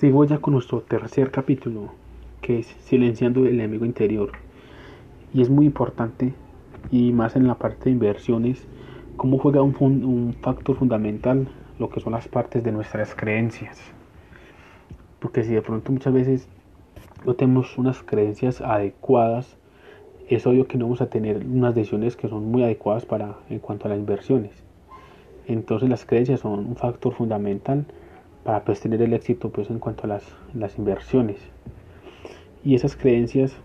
Sigo 0.00 0.24
ya 0.24 0.38
con 0.38 0.54
nuestro 0.54 0.80
tercer 0.80 1.30
capítulo, 1.30 1.90
que 2.40 2.60
es 2.60 2.66
Silenciando 2.84 3.44
el 3.44 3.60
enemigo 3.60 3.84
interior. 3.84 4.32
Y 5.34 5.42
es 5.42 5.50
muy 5.50 5.66
importante, 5.66 6.32
y 6.90 7.12
más 7.12 7.36
en 7.36 7.46
la 7.46 7.56
parte 7.56 7.84
de 7.84 7.90
inversiones, 7.90 8.66
cómo 9.18 9.36
juega 9.36 9.60
un, 9.60 9.76
un 9.78 10.34
factor 10.40 10.76
fundamental 10.76 11.48
lo 11.78 11.90
que 11.90 12.00
son 12.00 12.14
las 12.14 12.28
partes 12.28 12.64
de 12.64 12.72
nuestras 12.72 13.14
creencias. 13.14 13.78
Porque 15.18 15.44
si 15.44 15.52
de 15.52 15.60
pronto 15.60 15.92
muchas 15.92 16.14
veces 16.14 16.48
no 17.26 17.34
tenemos 17.34 17.76
unas 17.76 18.02
creencias 18.02 18.62
adecuadas, 18.62 19.58
es 20.30 20.46
obvio 20.46 20.66
que 20.66 20.78
no 20.78 20.86
vamos 20.86 21.02
a 21.02 21.10
tener 21.10 21.44
unas 21.44 21.74
decisiones 21.74 22.16
que 22.16 22.30
son 22.30 22.50
muy 22.50 22.62
adecuadas 22.62 23.04
para 23.04 23.36
en 23.50 23.58
cuanto 23.58 23.84
a 23.84 23.90
las 23.90 23.98
inversiones. 23.98 24.64
Entonces 25.46 25.90
las 25.90 26.06
creencias 26.06 26.40
son 26.40 26.60
un 26.60 26.76
factor 26.76 27.12
fundamental 27.12 27.84
para 28.44 28.64
pues, 28.64 28.80
tener 28.80 29.02
el 29.02 29.12
éxito 29.12 29.50
pues, 29.50 29.70
en 29.70 29.78
cuanto 29.78 30.04
a 30.04 30.06
las, 30.08 30.24
las 30.54 30.78
inversiones. 30.78 31.38
Y 32.64 32.74
esas 32.74 32.96
creencias 32.96 33.56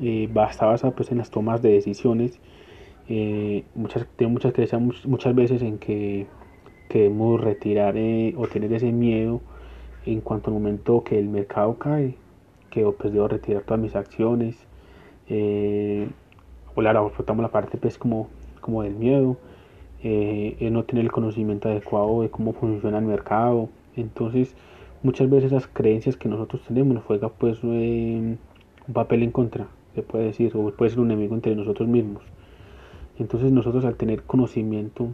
eh, 0.00 0.28
basadas 0.32 0.82
pues, 0.96 1.10
en 1.10 1.18
las 1.18 1.30
tomas 1.30 1.62
de 1.62 1.72
decisiones. 1.72 2.38
Eh, 3.08 3.64
muchas, 3.74 4.06
tengo 4.16 4.30
muchas 4.30 4.52
creencias 4.52 4.80
muchas 5.04 5.34
veces 5.34 5.60
en 5.62 5.78
que 5.78 6.26
queremos 6.88 7.40
retirar 7.40 7.96
eh, 7.96 8.34
o 8.36 8.46
tener 8.46 8.72
ese 8.72 8.92
miedo 8.92 9.40
en 10.06 10.20
cuanto 10.20 10.50
al 10.50 10.54
momento 10.54 11.02
que 11.04 11.18
el 11.18 11.28
mercado 11.28 11.78
cae, 11.78 12.14
que 12.70 12.84
pues 12.84 13.12
debo 13.12 13.28
retirar 13.28 13.62
todas 13.62 13.80
mis 13.80 13.94
acciones. 13.96 14.56
Eh, 15.28 16.08
o 16.74 16.80
ahora 16.80 17.02
la 17.02 17.48
parte 17.48 17.78
pues 17.78 17.98
como, 17.98 18.28
como 18.60 18.82
del 18.82 18.94
miedo, 18.94 19.36
eh, 20.02 20.68
no 20.72 20.84
tener 20.84 21.04
el 21.04 21.12
conocimiento 21.12 21.68
adecuado 21.68 22.22
de 22.22 22.30
cómo 22.30 22.52
funciona 22.52 22.98
el 22.98 23.04
mercado, 23.04 23.68
entonces, 23.96 24.54
muchas 25.02 25.28
veces 25.28 25.52
esas 25.52 25.66
creencias 25.66 26.16
que 26.16 26.28
nosotros 26.28 26.62
tenemos 26.66 26.94
nos 26.94 27.04
juega 27.04 27.28
pues 27.28 27.62
un 27.62 28.38
papel 28.92 29.22
en 29.22 29.30
contra, 29.30 29.68
se 29.94 30.02
puede 30.02 30.26
decir, 30.26 30.52
o 30.54 30.70
puede 30.72 30.90
ser 30.90 31.00
un 31.00 31.10
enemigo 31.10 31.34
entre 31.34 31.54
nosotros 31.54 31.88
mismos. 31.88 32.22
Entonces 33.18 33.52
nosotros 33.52 33.84
al 33.84 33.96
tener 33.96 34.22
conocimiento 34.22 35.10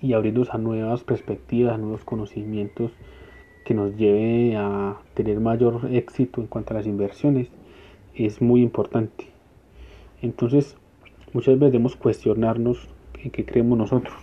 y 0.00 0.12
abrirnos 0.12 0.52
a 0.52 0.58
nuevas 0.58 1.04
perspectivas, 1.04 1.74
a 1.74 1.78
nuevos 1.78 2.04
conocimientos 2.04 2.92
que 3.64 3.74
nos 3.74 3.96
lleve 3.96 4.56
a 4.56 4.96
tener 5.14 5.40
mayor 5.40 5.88
éxito 5.92 6.40
en 6.40 6.48
cuanto 6.48 6.74
a 6.74 6.76
las 6.78 6.86
inversiones, 6.86 7.48
es 8.14 8.42
muy 8.42 8.62
importante. 8.62 9.28
Entonces, 10.20 10.76
muchas 11.32 11.54
veces 11.54 11.72
debemos 11.72 11.96
cuestionarnos 11.96 12.88
en 13.22 13.30
qué 13.30 13.44
creemos 13.44 13.78
nosotros, 13.78 14.14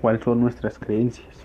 cuáles 0.00 0.22
son 0.24 0.40
nuestras 0.40 0.78
creencias. 0.78 1.44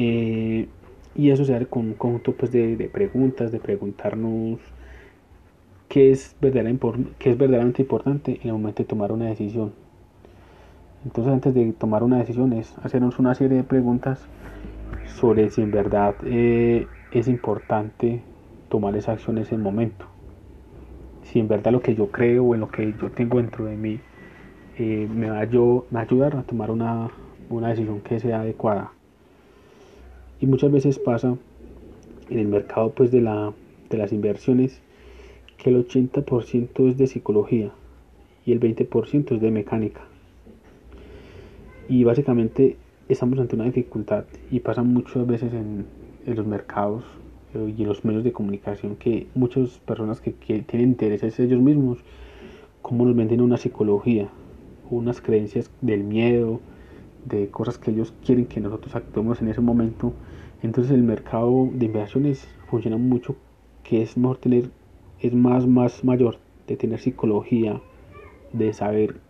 Eh, 0.00 0.68
y 1.16 1.30
eso 1.30 1.44
se 1.44 1.56
hace 1.56 1.66
con 1.66 1.86
un 1.86 1.94
conjunto 1.94 2.32
pues, 2.32 2.52
de, 2.52 2.88
preguntas, 2.92 3.50
de 3.50 3.58
preguntarnos 3.58 4.60
qué 5.88 6.12
es, 6.12 6.36
verdaderamente, 6.40 7.82
importante 7.82 8.38
en 8.40 8.46
el 8.46 8.52
momento 8.52 8.84
de 8.84 8.88
tomar 8.88 9.10
una 9.10 9.26
decisión. 9.26 9.72
Entonces 11.04 11.32
antes 11.32 11.52
de 11.52 11.72
tomar 11.72 12.04
una 12.04 12.18
decisión 12.18 12.52
es 12.52 12.78
hacernos 12.78 13.18
una 13.18 13.34
serie 13.34 13.56
de 13.56 13.64
preguntas 13.64 14.24
sobre 15.06 15.50
si 15.50 15.62
en 15.62 15.72
verdad 15.72 16.14
eh, 16.24 16.86
es 17.10 17.26
importante 17.26 18.22
tomar 18.68 18.94
esa 18.94 19.12
acción 19.12 19.38
en 19.38 19.42
ese 19.42 19.58
momento. 19.58 20.06
Si 21.24 21.40
en 21.40 21.48
verdad 21.48 21.72
lo 21.72 21.80
que 21.80 21.96
yo 21.96 22.12
creo 22.12 22.44
o 22.44 22.54
en 22.54 22.60
lo 22.60 22.70
que 22.70 22.94
yo 23.02 23.10
tengo 23.10 23.38
dentro 23.38 23.64
de 23.64 23.76
mí 23.76 23.98
eh, 24.78 25.08
me, 25.12 25.28
va 25.28 25.44
yo, 25.44 25.86
a 25.92 25.98
ayudar 25.98 26.36
a 26.36 26.44
tomar 26.44 26.70
una, 26.70 27.10
una 27.50 27.70
decisión 27.70 28.00
que 28.00 28.20
sea 28.20 28.42
adecuada. 28.42 28.92
Y 30.40 30.46
muchas 30.46 30.70
veces 30.70 30.98
pasa 30.98 31.36
en 32.30 32.38
el 32.38 32.48
mercado 32.48 32.90
pues 32.90 33.10
de, 33.10 33.20
la, 33.20 33.52
de 33.90 33.98
las 33.98 34.12
inversiones 34.12 34.80
que 35.56 35.70
el 35.70 35.86
80% 35.86 36.88
es 36.88 36.96
de 36.96 37.06
psicología 37.06 37.72
y 38.46 38.52
el 38.52 38.60
20% 38.60 39.34
es 39.34 39.40
de 39.40 39.50
mecánica. 39.50 40.00
Y 41.88 42.04
básicamente 42.04 42.76
estamos 43.08 43.38
ante 43.38 43.56
una 43.56 43.64
dificultad 43.64 44.24
y 44.50 44.60
pasa 44.60 44.82
muchas 44.82 45.26
veces 45.26 45.52
en, 45.52 45.86
los 46.26 46.46
mercados 46.46 47.04
eh, 47.54 47.74
y 47.76 47.82
en 47.82 47.88
los 47.88 48.04
medios 48.04 48.22
de 48.22 48.32
comunicación 48.32 48.96
que 48.96 49.26
muchas 49.34 49.78
personas 49.78 50.20
que, 50.20 50.32
tienen 50.32 50.90
intereses 50.90 51.38
ellos 51.40 51.60
mismos, 51.60 51.98
como 52.82 53.06
nos 53.06 53.16
venden 53.16 53.40
una 53.40 53.56
psicología, 53.56 54.28
unas 54.90 55.20
creencias 55.20 55.70
del 55.80 56.04
miedo, 56.04 56.60
de 57.28 57.48
cosas 57.48 57.78
que 57.78 57.90
ellos 57.90 58.14
quieren 58.24 58.46
que 58.46 58.60
nosotros 58.60 58.94
actuemos 58.94 59.40
en 59.42 59.48
ese 59.48 59.60
momento. 59.60 60.12
Entonces 60.62 60.92
el 60.92 61.02
mercado 61.02 61.68
de 61.72 61.86
inversiones 61.86 62.48
funciona 62.68 62.96
mucho 62.96 63.36
que 63.84 64.02
es 64.02 64.16
mejor 64.16 64.38
tener, 64.38 64.70
es 65.20 65.32
más, 65.34 65.66
más 65.66 66.04
mayor 66.04 66.38
de 66.66 66.76
tener 66.76 67.00
psicología, 67.00 67.80
de 68.52 68.72
saber 68.72 69.20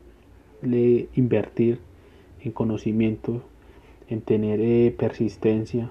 invertir 0.63 1.79
en 2.41 2.53
conocimiento, 2.53 3.43
en 4.09 4.21
tener 4.23 4.61
eh, 4.61 4.95
persistencia. 4.97 5.91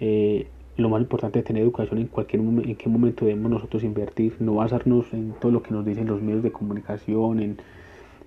Eh, 0.00 0.48
lo 0.76 0.88
más 0.88 1.00
importante 1.00 1.38
es 1.38 1.44
tener 1.44 1.62
educación 1.62 2.00
en 2.00 2.08
cualquier 2.08 2.42
en 2.42 2.74
qué 2.76 2.88
momento 2.88 3.24
debemos 3.24 3.50
nosotros 3.50 3.84
invertir, 3.84 4.36
no 4.40 4.56
basarnos 4.56 5.12
en 5.14 5.32
todo 5.40 5.52
lo 5.52 5.62
que 5.62 5.70
nos 5.70 5.84
dicen 5.84 6.06
los 6.06 6.20
medios 6.20 6.42
de 6.42 6.50
comunicación, 6.50 7.40
en 7.40 7.58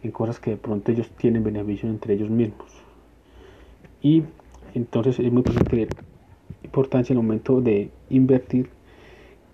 en 0.08 0.12
cosas 0.12 0.40
que 0.40 0.52
de 0.52 0.58
pronto 0.58 0.92
ellos 0.92 1.10
tienen 1.12 1.44
beneficio 1.44 1.90
entre 1.90 2.14
ellos 2.14 2.30
mismos. 2.30 2.72
Y 4.02 4.24
entonces 4.74 5.20
es 5.20 5.32
muy 5.32 5.44
importante 5.46 5.88
importancia 6.64 7.14
en 7.14 7.20
el 7.20 7.24
momento 7.24 7.62
de 7.62 7.92
invertir 8.10 8.70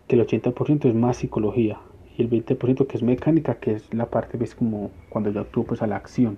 que 0.07 0.15
el 0.15 0.25
80% 0.25 0.85
es 0.85 0.95
más 0.95 1.17
psicología 1.17 1.79
y 2.17 2.21
el 2.21 2.29
20% 2.29 2.87
que 2.87 2.97
es 2.97 3.03
mecánica, 3.03 3.55
que 3.55 3.73
es 3.73 3.93
la 3.93 4.07
parte, 4.07 4.37
ves 4.37 4.55
como 4.55 4.91
cuando 5.09 5.31
yo 5.31 5.41
actúo 5.41 5.63
pues 5.63 5.81
a 5.81 5.87
la 5.87 5.95
acción. 5.95 6.37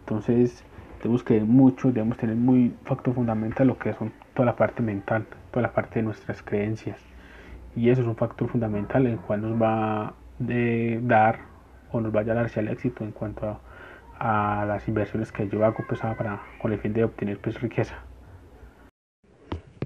Entonces 0.00 0.64
tenemos 1.00 1.22
que 1.22 1.40
mucho, 1.40 1.88
debemos 1.88 2.18
tener 2.18 2.36
muy 2.36 2.72
factor 2.84 3.14
fundamental 3.14 3.66
lo 3.66 3.78
que 3.78 3.92
son 3.94 4.12
toda 4.34 4.46
la 4.46 4.56
parte 4.56 4.82
mental, 4.82 5.26
toda 5.50 5.62
la 5.62 5.72
parte 5.72 6.00
de 6.00 6.02
nuestras 6.02 6.42
creencias. 6.42 7.00
Y 7.76 7.90
eso 7.90 8.02
es 8.02 8.06
un 8.06 8.16
factor 8.16 8.48
fundamental 8.48 9.06
en 9.06 9.18
cual 9.18 9.42
nos 9.42 9.60
va 9.60 10.08
a 10.08 10.14
dar 11.02 11.53
o 11.94 12.00
nos 12.00 12.12
vaya 12.12 12.32
a 12.32 12.34
dar 12.34 12.46
hacia 12.46 12.60
el 12.60 12.68
éxito 12.68 13.04
en 13.04 13.12
cuanto 13.12 13.60
a, 14.18 14.64
las 14.66 14.88
inversiones 14.88 15.30
que 15.30 15.48
yo 15.48 15.64
hago 15.64 15.84
pues, 15.88 16.00
para, 16.00 16.42
con 16.60 16.72
el 16.72 16.78
fin 16.80 16.92
de 16.92 17.04
obtener 17.04 17.38
pues, 17.38 17.60
riqueza. 17.60 17.94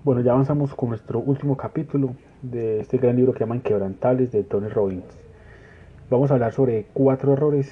Bueno, 0.05 0.23
ya 0.23 0.33
avanzamos 0.33 0.75
con 0.75 0.91
nuestro 0.91 1.19
último 1.19 1.57
capítulo 1.57 2.15
de 2.41 2.81
este 2.81 2.97
gran 2.97 3.17
libro 3.17 3.33
que 3.33 3.41
llama 3.41 3.57
Inquebrantables 3.57 4.33
de 4.33 4.43
Tony 4.43 4.69
Robbins. 4.69 5.05
Vamos 6.09 6.31
a 6.31 6.35
hablar 6.35 6.53
sobre 6.53 6.87
cuatro 6.95 7.35
errores 7.35 7.71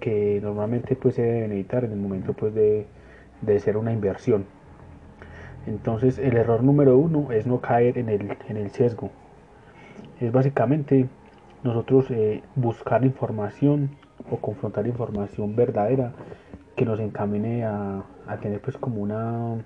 que 0.00 0.40
normalmente 0.42 0.96
pues, 0.96 1.16
se 1.16 1.22
deben 1.22 1.52
evitar 1.52 1.84
en 1.84 1.92
el 1.92 1.98
momento 1.98 2.32
pues, 2.32 2.54
de, 2.54 2.86
de 3.42 3.60
ser 3.60 3.76
una 3.76 3.92
inversión. 3.92 4.46
Entonces 5.66 6.18
el 6.18 6.36
error 6.36 6.62
número 6.62 6.96
uno 6.96 7.30
es 7.32 7.46
no 7.46 7.60
caer 7.60 7.98
en 7.98 8.08
el, 8.08 8.36
en 8.48 8.56
el 8.56 8.70
sesgo. 8.70 9.10
Es 10.20 10.32
básicamente 10.32 11.08
nosotros 11.66 12.10
eh, 12.10 12.42
buscar 12.54 13.04
información 13.04 13.90
o 14.30 14.36
confrontar 14.36 14.86
información 14.86 15.56
verdadera 15.56 16.12
que 16.76 16.84
nos 16.84 17.00
encamine 17.00 17.64
a, 17.64 18.04
tener 18.40 18.60
pues 18.60 18.76
como 18.76 19.02
una 19.02 19.64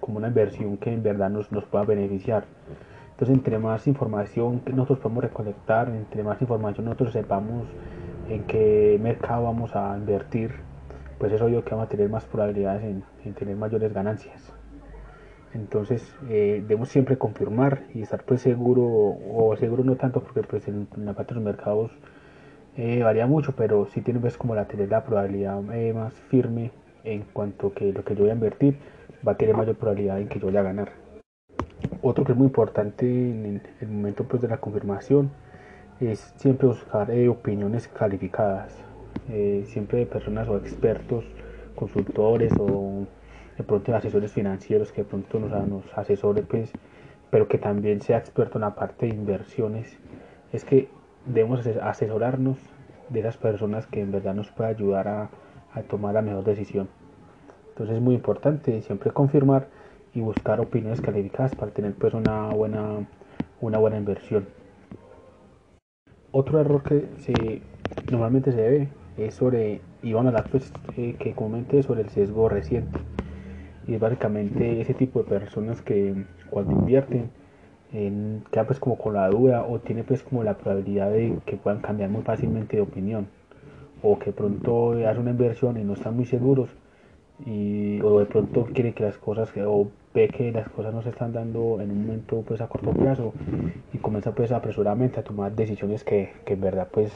como 0.00 0.18
una 0.18 0.28
inversión 0.28 0.76
que 0.76 0.92
en 0.92 1.02
verdad 1.02 1.30
nos, 1.30 1.50
nos 1.52 1.64
pueda 1.64 1.84
beneficiar. 1.84 2.44
Entonces 3.10 3.36
entre 3.36 3.58
más 3.58 3.86
información 3.86 4.60
que 4.60 4.72
nosotros 4.72 5.00
podemos 5.00 5.24
recolectar 5.24 5.88
entre 5.88 6.22
más 6.22 6.40
información 6.40 6.86
nosotros 6.86 7.12
sepamos 7.12 7.66
en 8.28 8.44
qué 8.44 8.98
mercado 9.00 9.44
vamos 9.44 9.76
a 9.76 9.96
invertir 9.96 10.52
pues 11.18 11.32
es 11.32 11.40
obvio 11.42 11.64
que 11.64 11.70
vamos 11.70 11.86
a 11.86 11.88
tener 11.88 12.08
más 12.08 12.24
probabilidades 12.24 12.82
en 13.24 13.34
tener 13.34 13.56
mayores 13.56 13.92
ganancias 13.92 14.52
entonces 15.54 16.02
eh, 16.28 16.62
debemos 16.66 16.88
siempre 16.88 17.18
confirmar 17.18 17.84
y 17.94 18.02
estar 18.02 18.24
pues 18.24 18.40
seguro, 18.40 18.82
o 18.84 19.54
seguro 19.58 19.84
no 19.84 19.96
tanto 19.96 20.22
porque 20.22 20.42
pues 20.42 20.66
en, 20.68 20.88
la 20.96 21.12
parte 21.12 21.34
de 21.34 21.40
los 21.40 21.44
mercados 21.44 21.90
eh, 22.76 23.02
varía 23.02 23.26
mucho, 23.26 23.52
pero 23.54 23.86
sí 23.86 24.00
tiene 24.00 24.20
pues 24.20 24.38
como 24.38 24.54
la 24.54 24.66
tener 24.66 24.88
la 24.88 25.04
probabilidad 25.04 25.60
eh, 25.74 25.92
más 25.92 26.14
firme 26.30 26.70
en 27.04 27.22
cuanto 27.32 27.74
que 27.74 27.92
lo 27.92 28.04
que 28.04 28.14
yo 28.14 28.22
voy 28.22 28.30
a 28.30 28.34
invertir 28.34 28.78
va 29.26 29.32
a 29.32 29.36
tener 29.36 29.56
mayor 29.56 29.76
probabilidad 29.76 30.20
en 30.20 30.28
que 30.28 30.38
yo 30.38 30.46
vaya 30.46 30.60
a 30.60 30.64
ganar. 30.64 30.92
Otro 32.00 32.24
que 32.24 32.32
es 32.32 32.38
muy 32.38 32.46
importante 32.46 33.04
en 33.04 33.60
el, 33.80 33.88
momento 33.88 34.24
pues 34.24 34.40
de 34.40 34.48
la 34.48 34.56
confirmación 34.56 35.30
es 36.00 36.32
siempre 36.36 36.66
buscar 36.66 37.10
opiniones 37.28 37.86
calificadas, 37.86 38.74
siempre 39.66 40.00
de 40.00 40.06
personas 40.06 40.48
o 40.48 40.56
expertos, 40.56 41.24
consultores 41.76 42.52
o 42.58 43.06
de 43.56 43.64
pronto 43.64 43.94
asesores 43.94 44.32
financieros 44.32 44.92
que 44.92 45.02
de 45.02 45.08
pronto 45.08 45.38
nos, 45.38 45.50
nos 45.68 45.84
asesore 45.96 46.42
pues 46.42 46.72
pero 47.30 47.48
que 47.48 47.58
también 47.58 48.02
sea 48.02 48.18
experto 48.18 48.58
en 48.58 48.62
la 48.62 48.74
parte 48.74 49.06
de 49.06 49.14
inversiones 49.14 49.98
es 50.52 50.64
que 50.64 50.88
debemos 51.26 51.66
asesorarnos 51.66 52.58
de 53.08 53.20
esas 53.20 53.36
personas 53.36 53.86
que 53.86 54.00
en 54.00 54.12
verdad 54.12 54.34
nos 54.34 54.50
puede 54.50 54.70
ayudar 54.70 55.08
a, 55.08 55.30
tomar 55.88 56.14
la 56.14 56.22
mejor 56.22 56.44
decisión 56.44 56.88
entonces 57.70 57.96
es 57.96 58.02
muy 58.02 58.14
importante 58.14 58.82
siempre 58.82 59.10
confirmar 59.10 59.68
y 60.14 60.20
buscar 60.20 60.60
opiniones 60.60 61.00
calificadas 61.00 61.54
para 61.54 61.72
tener 61.72 61.94
pues 61.94 62.14
una 62.14 62.48
buena, 62.48 63.06
una 63.60 63.78
buena 63.78 63.96
inversión. 63.96 64.46
Otro 66.30 66.60
error 66.60 66.82
que 66.82 67.08
se, 67.18 67.62
normalmente 68.10 68.52
se 68.52 68.60
ve 68.60 68.88
es 69.16 69.34
sobre, 69.34 69.80
y 70.02 70.12
van 70.12 70.26
a 70.26 70.28
hablar 70.30 70.46
pues, 70.50 70.72
eh, 70.96 71.16
que 71.18 71.32
comente 71.32 71.82
sobre 71.82 72.02
el 72.02 72.08
sesgo 72.10 72.48
reciente. 72.48 72.98
Y 73.86 73.94
es 73.94 74.00
básicamente 74.00 74.80
ese 74.80 74.94
tipo 74.94 75.22
de 75.22 75.28
personas 75.28 75.82
que 75.82 76.24
cuando 76.50 76.72
invierten 76.72 77.30
en, 77.92 78.44
queda 78.50 78.64
pues 78.64 78.78
como 78.78 78.96
con 78.96 79.14
la 79.14 79.28
duda 79.28 79.64
o 79.64 79.78
tiene 79.80 80.04
pues 80.04 80.22
como 80.22 80.42
la 80.44 80.56
probabilidad 80.56 81.10
de 81.10 81.38
que 81.44 81.56
puedan 81.56 81.80
cambiar 81.80 82.10
muy 82.10 82.22
fácilmente 82.22 82.76
de 82.76 82.82
opinión 82.82 83.26
o 84.02 84.18
que 84.18 84.32
pronto 84.32 84.92
hacen 84.92 85.22
una 85.22 85.30
inversión 85.30 85.78
y 85.78 85.84
no 85.84 85.94
están 85.94 86.16
muy 86.16 86.24
seguros 86.24 86.70
y 87.44 88.00
o 88.02 88.20
de 88.20 88.26
pronto 88.26 88.66
quiere 88.72 88.92
que 88.92 89.04
las 89.04 89.16
cosas 89.18 89.52
o 89.66 89.88
ve 90.14 90.28
que 90.28 90.52
las 90.52 90.68
cosas 90.68 90.94
no 90.94 91.02
se 91.02 91.10
están 91.10 91.32
dando 91.32 91.80
en 91.80 91.90
un 91.90 92.02
momento 92.02 92.42
pues 92.46 92.60
a 92.60 92.68
corto 92.68 92.92
plazo 92.92 93.32
y 93.92 93.98
comienza 93.98 94.32
pues 94.32 94.52
apresuradamente 94.52 95.20
a 95.20 95.24
tomar 95.24 95.54
decisiones 95.54 96.04
que, 96.04 96.32
que 96.44 96.54
en 96.54 96.60
verdad 96.60 96.88
pues 96.90 97.10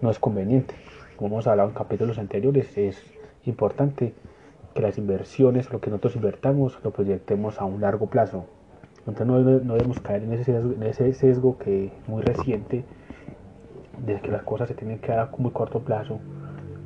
no 0.00 0.10
es 0.10 0.18
conveniente. 0.18 0.74
Como 1.16 1.34
hemos 1.34 1.46
hablado 1.46 1.68
en 1.68 1.74
capítulos 1.74 2.18
anteriores 2.18 2.76
es 2.78 3.02
importante 3.44 4.14
que 4.74 4.82
las 4.82 4.98
inversiones 4.98 5.72
lo 5.72 5.80
que 5.80 5.90
nosotros 5.90 6.16
invertamos 6.16 6.78
lo 6.82 6.90
proyectemos 6.90 7.60
a 7.60 7.64
un 7.64 7.80
largo 7.80 8.06
plazo 8.06 8.46
entonces 9.06 9.26
no, 9.26 9.42
debemos 9.74 10.00
caer 10.00 10.22
en 10.24 10.32
ese, 10.34 10.44
sesgo, 10.44 10.72
en 10.72 10.82
ese 10.82 11.12
sesgo 11.14 11.58
que 11.58 11.90
muy 12.06 12.22
reciente 12.22 12.84
de 14.04 14.20
que 14.20 14.30
las 14.30 14.42
cosas 14.42 14.68
se 14.68 14.74
tienen 14.74 14.98
que 14.98 15.08
dar 15.08 15.20
a 15.20 15.30
muy 15.36 15.50
corto 15.50 15.80
plazo 15.80 16.20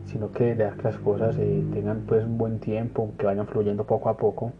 sino 0.06 0.32
que 0.32 0.54
que 0.54 0.82
las 0.82 0.98
cosas 0.98 1.36
eh, 1.38 1.64
tengan 1.72 2.02
pues 2.06 2.24
un 2.24 2.38
buen 2.38 2.60
tiempo, 2.60 3.12
que 3.18 3.26
vayan 3.26 3.46
fluyendo 3.46 3.84
poco 3.84 4.08
a 4.08 4.16
poco 4.16 4.52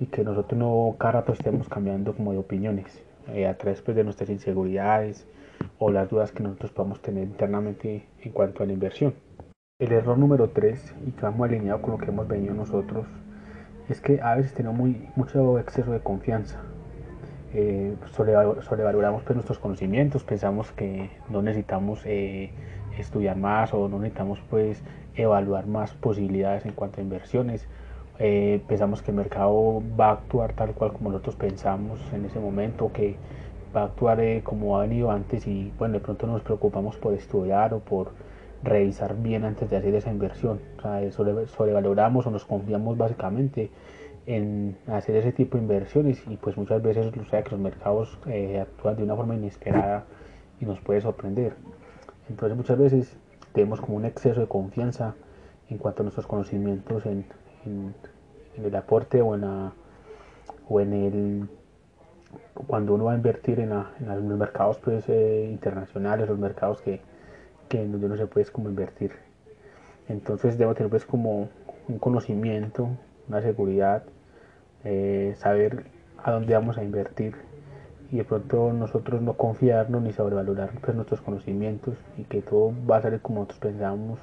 y 0.00 0.06
que 0.06 0.24
nosotros 0.24 0.58
no 0.58 0.96
cada 0.98 1.12
rato 1.12 1.32
estemos 1.32 1.68
cambiando 1.68 2.14
como 2.14 2.32
de 2.32 2.38
opiniones 2.38 3.02
eh, 3.28 3.46
a 3.46 3.56
través 3.56 3.80
pues, 3.82 3.96
de 3.96 4.04
nuestras 4.04 4.30
inseguridades 4.30 5.26
o 5.78 5.90
las 5.90 6.10
dudas 6.10 6.32
que 6.32 6.42
nosotros 6.42 6.72
podamos 6.72 7.00
tener 7.00 7.24
internamente 7.24 8.06
en 8.20 8.32
cuanto 8.32 8.62
a 8.62 8.66
la 8.66 8.72
inversión. 8.72 9.14
El 9.82 9.90
error 9.90 10.16
número 10.16 10.50
3, 10.50 10.94
y 11.08 11.10
que 11.10 11.22
vamos 11.22 11.48
alineado 11.48 11.82
con 11.82 11.90
lo 11.90 11.98
que 11.98 12.04
hemos 12.04 12.28
venido 12.28 12.54
nosotros, 12.54 13.04
es 13.88 14.00
que 14.00 14.20
a 14.20 14.36
veces 14.36 14.54
tenemos 14.54 14.78
mucho 15.16 15.58
exceso 15.58 15.90
de 15.90 15.98
confianza. 15.98 16.60
Eh, 17.52 17.96
sobrevaloramos 18.12 19.24
pues, 19.24 19.34
nuestros 19.34 19.58
conocimientos, 19.58 20.22
pensamos 20.22 20.70
que 20.70 21.10
no 21.30 21.42
necesitamos 21.42 22.00
eh, 22.04 22.52
estudiar 22.96 23.36
más 23.36 23.74
o 23.74 23.88
no 23.88 23.98
necesitamos 23.98 24.40
pues 24.48 24.80
evaluar 25.16 25.66
más 25.66 25.94
posibilidades 25.94 26.64
en 26.64 26.74
cuanto 26.74 27.00
a 27.00 27.02
inversiones. 27.02 27.66
Eh, 28.20 28.62
pensamos 28.68 29.02
que 29.02 29.10
el 29.10 29.16
mercado 29.16 29.82
va 29.98 30.10
a 30.10 30.12
actuar 30.12 30.52
tal 30.52 30.74
cual 30.74 30.92
como 30.92 31.10
nosotros 31.10 31.34
pensamos 31.34 31.98
en 32.12 32.24
ese 32.24 32.38
momento, 32.38 32.92
que 32.92 33.16
va 33.74 33.80
a 33.80 33.84
actuar 33.86 34.20
como 34.44 34.78
ha 34.78 34.82
venido 34.82 35.10
antes 35.10 35.48
y 35.48 35.72
bueno, 35.76 35.94
de 35.94 36.00
pronto 36.00 36.28
nos 36.28 36.42
preocupamos 36.42 36.96
por 36.98 37.14
estudiar 37.14 37.74
o 37.74 37.80
por 37.80 38.12
revisar 38.62 39.16
bien 39.16 39.44
antes 39.44 39.68
de 39.70 39.76
hacer 39.76 39.94
esa 39.94 40.10
inversión. 40.10 40.60
O 40.78 40.82
sea, 40.82 41.10
sobrevaloramos 41.12 42.26
o 42.26 42.30
nos 42.30 42.44
confiamos 42.44 42.96
básicamente 42.96 43.70
en 44.26 44.76
hacer 44.86 45.16
ese 45.16 45.32
tipo 45.32 45.56
de 45.56 45.62
inversiones 45.64 46.22
y 46.28 46.36
pues 46.36 46.56
muchas 46.56 46.80
veces 46.80 47.10
sea 47.28 47.42
que 47.42 47.50
los 47.50 47.60
mercados 47.60 48.18
eh, 48.26 48.60
actúan 48.60 48.96
de 48.96 49.02
una 49.02 49.16
forma 49.16 49.34
inesperada 49.34 50.04
y 50.60 50.64
nos 50.64 50.80
puede 50.80 51.00
sorprender. 51.00 51.54
Entonces 52.28 52.56
muchas 52.56 52.78
veces 52.78 53.16
tenemos 53.52 53.80
como 53.80 53.96
un 53.96 54.04
exceso 54.04 54.40
de 54.40 54.46
confianza 54.46 55.14
en 55.68 55.78
cuanto 55.78 56.02
a 56.02 56.04
nuestros 56.04 56.26
conocimientos 56.26 57.04
en, 57.06 57.24
el 58.56 58.76
aporte 58.76 59.22
o 59.22 59.34
en, 59.34 59.44
o 59.44 60.80
en 60.80 60.92
el 60.92 61.48
cuando 62.66 62.94
uno 62.94 63.04
va 63.04 63.12
a 63.12 63.16
invertir 63.16 63.60
en, 63.60 63.70
los 63.70 64.22
mercados 64.38 64.78
pues, 64.78 65.08
eh, 65.08 65.48
internacionales, 65.50 66.28
los 66.28 66.38
mercados 66.38 66.80
que, 66.80 67.00
que 67.72 67.86
donde 67.86 68.04
uno 68.04 68.18
se 68.18 68.26
puede 68.26 68.44
como 68.52 68.68
invertir. 68.68 69.12
Entonces 70.06 70.58
debo 70.58 70.74
tener 70.74 70.90
pues 70.90 71.06
como 71.06 71.48
un 71.88 71.98
conocimiento, 71.98 72.90
una 73.28 73.40
seguridad, 73.40 74.02
eh, 74.84 75.34
saber 75.38 75.86
a 76.22 76.32
dónde 76.32 76.52
vamos 76.52 76.76
a 76.76 76.84
invertir 76.84 77.34
y 78.10 78.18
de 78.18 78.24
pronto 78.24 78.74
nosotros 78.74 79.22
no 79.22 79.38
confiarnos 79.38 80.02
ni 80.02 80.12
sobrevalorar 80.12 80.70
pues, 80.82 80.94
nuestros 80.94 81.22
conocimientos 81.22 81.94
y 82.18 82.24
que 82.24 82.42
todo 82.42 82.74
va 82.88 82.98
a 82.98 83.02
salir 83.02 83.20
como 83.20 83.38
nosotros 83.38 83.60
pensamos 83.60 84.18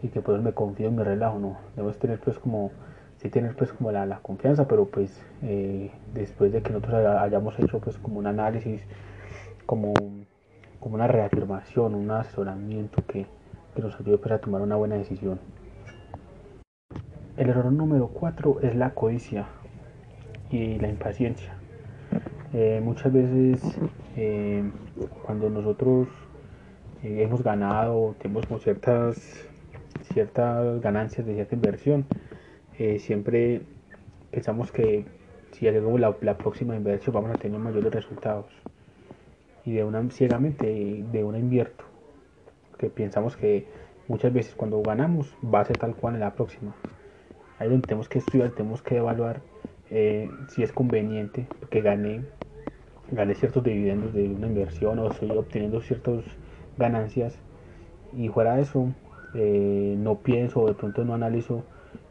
y 0.00 0.08
que 0.08 0.20
pues 0.20 0.40
me 0.40 0.52
confío 0.52 0.86
y 0.86 0.92
me 0.92 1.02
relajo, 1.02 1.40
no, 1.40 1.58
debemos 1.74 1.98
tener 1.98 2.20
pues 2.20 2.38
como, 2.38 2.70
sí 3.16 3.28
tener 3.28 3.56
pues 3.56 3.72
como 3.72 3.90
la, 3.90 4.20
confianza, 4.22 4.68
pero 4.68 4.84
pues 4.84 5.20
eh, 5.42 5.90
después 6.12 6.52
de 6.52 6.62
que 6.62 6.70
nosotros 6.70 6.94
hayamos 6.94 7.58
hecho 7.58 7.80
pues 7.80 7.98
como 7.98 8.20
un 8.20 8.28
análisis, 8.28 8.82
como, 9.66 9.94
como 10.84 10.96
una 10.96 11.06
reafirmación, 11.06 11.94
un 11.94 12.10
asesoramiento 12.10 13.02
que, 13.06 13.24
nos 13.80 13.98
ayude 13.98 14.18
pues 14.18 14.32
a 14.32 14.38
tomar 14.38 14.60
una 14.60 14.76
buena 14.76 14.96
decisión. 14.96 15.40
El 17.38 17.48
error 17.48 17.72
número 17.72 18.08
4 18.08 18.60
es 18.60 18.76
la 18.76 18.90
codicia 18.90 19.46
y 20.50 20.78
la 20.78 20.88
impaciencia. 20.88 21.54
Eh, 22.52 22.82
muchas 22.84 23.10
veces 23.14 23.62
eh, 24.14 24.62
cuando 25.24 25.48
nosotros 25.48 26.06
eh, 27.02 27.22
hemos 27.22 27.42
ganado, 27.42 28.14
tenemos 28.18 28.44
ciertas, 28.62 29.16
ciertas 30.12 30.82
ganancias 30.82 31.26
de 31.26 31.32
cierta 31.32 31.54
inversión, 31.54 32.04
siempre 32.98 33.62
pensamos 34.30 34.70
que 34.70 35.06
si 35.52 35.66
hacemos 35.66 35.98
la, 35.98 36.36
próxima 36.36 36.76
inversión 36.76 37.14
vamos 37.14 37.30
a 37.30 37.38
tener 37.38 37.58
mayores 37.58 37.90
resultados. 37.90 38.63
Y 39.64 39.72
de 39.72 39.84
una 39.84 40.08
ciegamente 40.10 41.04
de 41.10 41.24
una 41.24 41.38
invierto, 41.38 41.84
que 42.78 42.90
pensamos 42.90 43.36
que 43.36 43.66
muchas 44.08 44.32
veces 44.32 44.54
cuando 44.54 44.82
ganamos 44.82 45.34
va 45.42 45.60
a 45.60 45.64
ser 45.64 45.78
tal 45.78 45.94
cual 45.94 46.14
en 46.14 46.20
la 46.20 46.34
próxima. 46.34 46.74
Ahí 47.58 47.68
donde 47.68 47.86
tenemos 47.86 48.08
que 48.08 48.18
estudiar, 48.18 48.50
tenemos 48.50 48.82
que 48.82 48.96
evaluar 48.96 49.40
si 50.48 50.62
es 50.62 50.72
conveniente 50.72 51.46
que 51.70 51.80
gane 51.80 52.24
gané 53.10 53.34
ciertos 53.34 53.62
dividendos 53.62 54.12
de 54.14 54.28
una 54.28 54.46
inversión 54.46 54.98
o 54.98 55.10
estoy 55.10 55.30
obteniendo 55.30 55.80
ciertas 55.80 56.24
ganancias. 56.76 57.38
Y 58.16 58.28
fuera 58.28 58.56
de 58.56 58.62
eso 58.62 58.92
eh, 59.34 59.96
no 59.98 60.16
pienso 60.20 60.62
o 60.62 60.66
de 60.66 60.74
pronto 60.74 61.04
no 61.04 61.14
analizo 61.14 61.64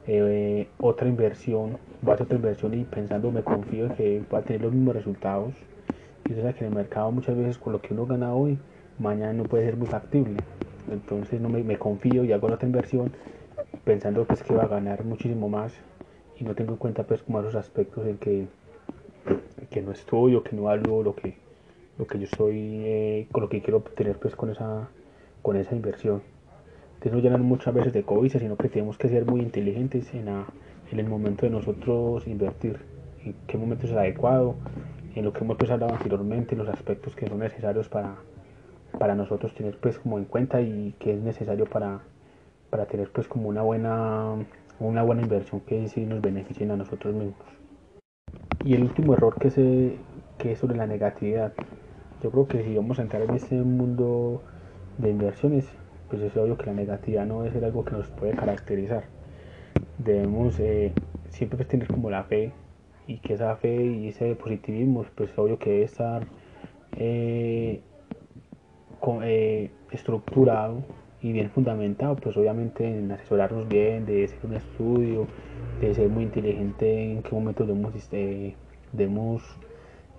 eh, 0.05 0.67
otra 0.79 1.07
inversión, 1.07 1.77
voy 2.01 2.11
a 2.11 2.15
hacer 2.15 2.25
otra 2.25 2.37
inversión 2.37 2.73
y 2.73 2.83
pensando 2.83 3.31
me 3.31 3.43
confío 3.43 3.85
en 3.85 3.93
que 3.93 4.21
va 4.33 4.39
a 4.39 4.41
tener 4.41 4.61
los 4.61 4.73
mismos 4.73 4.95
resultados 4.95 5.53
y 6.25 6.33
eso 6.33 6.41
que 6.53 6.65
en 6.65 6.71
el 6.71 6.75
mercado 6.75 7.11
muchas 7.11 7.35
veces 7.35 7.57
con 7.57 7.73
lo 7.73 7.81
que 7.81 7.93
uno 7.93 8.05
gana 8.05 8.33
hoy 8.33 8.57
mañana 8.99 9.33
no 9.33 9.43
puede 9.43 9.65
ser 9.65 9.77
muy 9.77 9.87
factible. 9.87 10.37
Entonces 10.91 11.41
no 11.41 11.49
me, 11.49 11.77
confío 11.77 12.23
y 12.23 12.31
hago 12.31 12.47
otra 12.47 12.67
inversión 12.67 13.11
pensando 13.83 14.25
pues 14.25 14.43
que 14.43 14.53
va 14.53 14.63
a 14.63 14.67
ganar 14.67 15.03
muchísimo 15.03 15.49
más. 15.49 15.73
Y 16.39 16.43
no 16.43 16.55
tengo 16.55 16.73
en 16.73 16.77
cuenta 16.77 17.03
pues 17.03 17.23
como 17.23 17.39
esos 17.39 17.55
aspectos 17.55 18.05
en 18.05 18.17
que 18.17 18.47
que 19.69 19.81
no 19.81 19.91
estudio, 19.91 20.43
que 20.43 20.55
no 20.55 20.69
hago 20.69 21.03
lo 21.03 21.15
que, 21.15 21.35
lo 21.97 22.05
que 22.05 22.19
yo 22.19 22.25
estoy, 22.25 22.83
eh, 22.85 23.27
con 23.31 23.41
lo 23.41 23.49
que 23.49 23.61
quiero 23.61 23.77
obtener 23.77 24.17
pues 24.17 24.35
con 24.35 24.49
esa, 24.49 24.89
con 25.41 25.55
esa 25.55 25.75
inversión. 25.75 26.21
Entonces 26.95 27.13
no 27.13 27.19
llenan 27.19 27.41
muchas 27.41 27.73
veces 27.73 27.93
de 27.93 28.03
codicia, 28.03 28.39
sino 28.39 28.55
que 28.55 28.69
tenemos 28.69 28.97
que 28.97 29.09
ser 29.09 29.25
muy 29.25 29.41
inteligentes 29.41 30.13
en, 30.13 30.27
en 30.27 30.99
el 30.99 31.07
momento 31.07 31.45
de 31.45 31.51
nosotros 31.51 32.27
invertir, 32.27 32.79
en 33.25 33.35
qué 33.47 33.57
momento 33.57 33.85
es 33.85 33.91
el 33.91 33.97
adecuado, 33.97 34.55
en 35.15 35.25
lo 35.25 35.33
que 35.33 35.43
hemos 35.43 35.57
pues 35.57 35.69
hablado 35.71 35.93
anteriormente, 35.93 36.55
los 36.55 36.67
aspectos 36.69 37.15
que 37.15 37.27
son 37.27 37.39
necesarios 37.39 37.87
para, 37.89 38.15
para 38.97 39.15
nosotros 39.15 39.53
tener 39.53 39.77
pues 39.77 39.99
como 39.99 40.17
en 40.17 40.25
cuenta 40.25 40.61
y 40.61 40.95
que 40.99 41.13
es 41.13 41.21
necesario 41.21 41.65
para, 41.65 42.01
para 42.69 42.85
tener 42.85 43.11
pues 43.11 43.27
como 43.27 43.49
una 43.49 43.61
buena, 43.61 44.35
una 44.79 45.03
buena 45.03 45.21
inversión 45.21 45.61
que 45.61 45.87
sí 45.87 46.05
nos 46.05 46.21
beneficie 46.21 46.69
a 46.71 46.75
nosotros 46.75 47.13
mismos. 47.13 47.35
Y 48.63 48.73
el 48.73 48.83
último 48.83 49.13
error 49.13 49.35
que, 49.39 49.49
se, 49.49 49.97
que 50.37 50.53
es 50.53 50.59
sobre 50.59 50.77
la 50.77 50.87
negatividad. 50.87 51.53
Yo 52.21 52.31
creo 52.31 52.47
que 52.47 52.63
si 52.63 52.75
vamos 52.75 52.99
a 52.99 53.01
entrar 53.01 53.21
en 53.23 53.35
este 53.35 53.55
mundo 53.55 54.41
de 54.97 55.09
inversiones, 55.09 55.67
pues 56.09 56.21
es 56.21 56.35
obvio 56.37 56.57
que 56.57 56.65
la 56.67 56.73
negatividad 56.73 57.25
no 57.25 57.43
es 57.43 57.55
algo 57.55 57.83
que 57.83 57.91
nos 57.91 58.07
puede 58.07 58.33
caracterizar. 58.33 59.03
Debemos 59.97 60.59
eh, 60.59 60.93
siempre 61.29 61.57
pues 61.57 61.67
tener 61.67 61.87
como 61.87 62.09
la 62.09 62.23
fe 62.23 62.53
y 63.07 63.17
que 63.17 63.33
esa 63.33 63.55
fe 63.55 63.83
y 63.83 64.07
ese 64.09 64.35
positivismo, 64.35 65.05
pues 65.15 65.31
es 65.31 65.37
obvio 65.37 65.59
que 65.59 65.69
debe 65.71 65.83
estar 65.83 66.27
eh, 66.97 67.81
eh, 69.23 69.71
estructurado 69.91 70.83
y 71.21 71.31
bien 71.31 71.49
fundamentado, 71.49 72.15
pues 72.15 72.35
obviamente 72.37 72.85
en 72.85 73.11
asesorarnos 73.11 73.67
bien, 73.67 74.05
de 74.05 74.25
hacer 74.25 74.39
un 74.43 74.55
estudio, 74.55 75.27
de 75.79 75.93
ser 75.93 76.09
muy 76.09 76.23
inteligente 76.23 77.11
en 77.11 77.23
qué 77.23 77.31
momento 77.33 77.65
debemos, 77.65 77.95
este, 77.95 78.55
debemos 78.91 79.41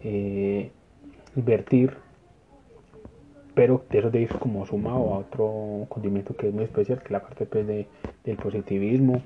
eh, 0.02 0.70
invertir, 1.36 1.96
pero 3.54 3.84
de 3.90 3.98
eso 3.98 4.10
de 4.10 4.22
ir 4.22 4.28
como 4.38 4.66
sumado 4.66 5.14
a 5.14 5.18
otro 5.18 5.86
condimento 5.88 6.34
que 6.36 6.48
es 6.48 6.54
muy 6.54 6.64
especial, 6.64 6.98
que 6.98 7.04
es 7.06 7.10
la 7.10 7.22
parte 7.22 7.46
pues, 7.46 7.66
de, 7.66 7.86
del 8.24 8.36
positivismo 8.36 9.22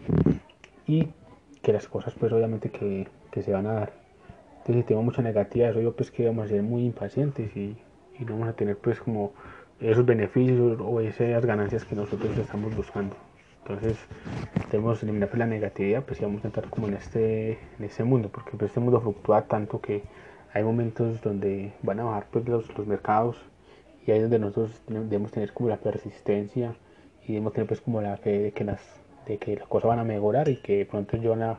y 0.86 1.08
que 1.62 1.72
las 1.72 1.88
cosas 1.88 2.14
pues 2.14 2.32
obviamente 2.32 2.70
que, 2.70 3.06
que 3.30 3.42
se 3.42 3.52
van 3.52 3.66
a 3.66 3.72
dar 3.74 3.92
Entonces 4.58 4.76
si 4.76 4.82
tenemos 4.82 5.04
mucha 5.04 5.22
negatividad, 5.22 5.70
eso 5.70 5.80
yo 5.80 5.94
pues 5.94 6.10
que 6.10 6.26
vamos 6.26 6.46
a 6.46 6.48
ser 6.48 6.62
muy 6.62 6.84
impacientes 6.84 7.56
y, 7.56 7.76
y 8.18 8.24
no 8.24 8.32
vamos 8.32 8.48
a 8.48 8.52
tener 8.52 8.76
pues 8.76 9.00
como 9.00 9.32
esos 9.80 10.04
beneficios 10.04 10.78
o 10.80 11.00
esas 11.00 11.44
ganancias 11.44 11.84
que 11.84 11.94
nosotros 11.94 12.36
estamos 12.36 12.74
buscando. 12.74 13.16
Entonces, 13.62 13.98
tenemos 14.70 15.02
eliminar 15.02 15.28
pues, 15.28 15.38
la 15.38 15.46
negatividad, 15.46 16.04
pues 16.04 16.20
vamos 16.20 16.42
a 16.44 16.48
entrar 16.48 16.70
como 16.70 16.88
en 16.88 16.94
este, 16.94 17.58
en 17.78 17.84
este 17.84 18.02
mundo, 18.02 18.30
porque 18.32 18.52
pues, 18.52 18.70
este 18.70 18.80
mundo 18.80 19.00
fluctúa 19.00 19.42
tanto 19.42 19.80
que 19.80 20.02
hay 20.54 20.64
momentos 20.64 21.20
donde 21.20 21.72
van 21.82 22.00
a 22.00 22.04
bajar 22.04 22.26
pues, 22.30 22.48
los, 22.48 22.76
los 22.76 22.86
mercados 22.86 23.36
y 24.06 24.10
ahí 24.10 24.18
es 24.18 24.22
donde 24.22 24.38
nosotros 24.38 24.80
debemos 24.88 25.32
tener 25.32 25.52
como 25.52 25.68
la 25.68 25.76
persistencia 25.76 26.74
y 27.24 27.34
debemos 27.34 27.52
tener 27.52 27.68
pues 27.68 27.82
como 27.82 28.00
la 28.00 28.16
fe 28.16 28.38
de 28.38 28.52
que 28.52 28.64
las, 28.64 28.80
de 29.26 29.36
que 29.36 29.56
las 29.56 29.68
cosas 29.68 29.88
van 29.88 29.98
a 29.98 30.04
mejorar 30.04 30.48
y 30.48 30.56
que 30.56 30.86
pronto 30.86 31.18
yo 31.18 31.36
no, 31.36 31.58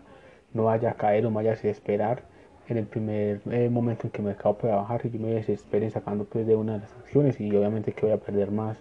no 0.53 0.65
vaya 0.65 0.91
a 0.91 0.93
caer 0.95 1.25
o 1.25 1.31
vaya 1.31 1.51
a 1.51 1.55
desesperar. 1.55 2.23
En 2.67 2.77
el 2.77 2.85
primer 2.85 3.41
eh, 3.49 3.67
momento 3.69 4.05
en 4.05 4.11
que 4.11 4.19
el 4.19 4.25
mercado 4.25 4.55
pueda 4.57 4.75
bajar 4.75 5.01
y 5.03 5.09
yo 5.09 5.19
me 5.19 5.33
desespere 5.33 5.89
sacando 5.89 6.25
pues 6.25 6.45
de 6.45 6.55
una 6.55 6.73
de 6.73 6.79
las 6.79 6.93
acciones 6.97 7.39
y 7.41 7.49
obviamente 7.55 7.93
que 7.93 8.05
voy 8.05 8.13
a 8.13 8.17
perder 8.17 8.51
más 8.51 8.77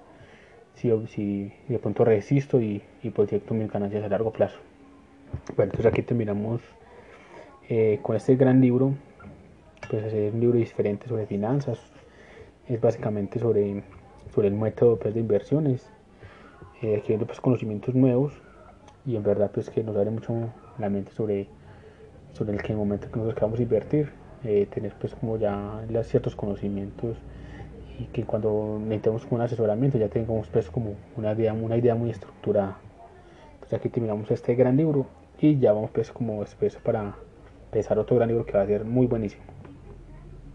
si, 0.75 0.93
si 1.09 1.53
de 1.69 1.79
pronto 1.79 2.05
resisto 2.05 2.61
y, 2.61 2.83
y 3.03 3.11
proyecto 3.11 3.55
mis 3.55 3.71
ganancias 3.71 4.05
a 4.05 4.09
largo 4.09 4.31
plazo. 4.31 4.59
Bueno, 5.57 5.73
entonces 5.73 5.87
aquí 5.87 6.03
terminamos 6.03 6.61
eh, 7.69 7.99
con 8.03 8.17
este 8.17 8.37
gran 8.37 8.61
libro, 8.61 8.95
pues 9.91 10.05
es 10.13 10.35
un 10.35 10.41
libro 10.41 10.59
diferente 10.59 11.09
sobre 11.09 11.27
finanzas, 11.27 11.79
es 12.69 12.81
básicamente 12.81 13.39
sobre, 13.39 13.83
sobre 14.35 14.49
el 14.49 14.55
método 14.55 14.99
pues, 14.99 15.15
de 15.15 15.21
inversiones, 15.21 15.91
eh, 16.83 16.97
adquiriendo 16.97 17.27
pues 17.27 17.41
conocimientos 17.41 17.95
nuevos 17.95 18.35
y 19.09 19.17
en 19.17 19.23
verdad 19.23 19.51
pues 19.53 19.71
que 19.71 19.83
nos 19.83 19.97
abre 19.97 20.11
mucho 20.11 20.35
la 20.79 20.91
mente 20.91 21.11
sobre, 21.13 21.47
sobre 22.35 22.53
el 22.53 22.61
que 22.61 22.67
en 22.67 22.73
el 22.73 22.79
momento 22.79 23.07
que 23.07 23.17
nosotros 23.17 23.35
queramos 23.35 23.59
invertir, 23.59 24.11
eh, 24.45 24.69
tener 24.73 24.93
pues 25.01 25.15
como 25.15 25.39
ya 25.39 25.81
ciertos 26.05 26.37
conocimientos 26.37 27.17
y 27.99 28.05
que 28.05 28.25
cuando 28.25 28.79
necesitemos 28.79 29.27
un 29.31 29.41
asesoramiento 29.41 29.97
ya 29.97 30.09
tengamos 30.09 30.49
pues 30.49 30.69
como 30.69 30.95
una 31.17 31.33
idea, 31.33 31.55
una 31.55 31.79
idea 31.79 31.95
muy 31.95 32.11
estructurada. 32.11 32.77
Entonces 33.55 33.79
aquí 33.79 33.89
terminamos 33.89 34.31
este 34.31 34.55
gran 34.55 34.77
libro 34.77 35.07
y 35.41 35.59
ya 35.59 35.73
vamos 35.73 35.91
pues 35.91 36.13
como 36.13 36.41
después 36.41 36.77
para 36.77 37.17
empezar 37.65 37.99
otro 37.99 38.17
gran 38.17 38.29
libro 38.29 38.45
que 38.45 38.53
va 38.53 38.63
a 38.63 38.67
ser 38.67 38.85
muy 38.85 39.07
buenísimo. 39.07 39.58